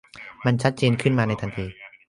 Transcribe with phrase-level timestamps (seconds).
[0.45, 1.65] มันชัดเจนขึ้นในทันที